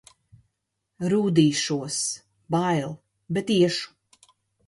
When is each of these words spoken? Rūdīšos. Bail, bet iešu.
Rūdīšos. 1.13 1.99
Bail, 2.55 2.95
bet 3.39 3.51
iešu. 3.59 4.33